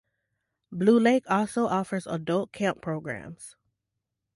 [0.71, 3.55] Blue Lake also offers adult camp programs.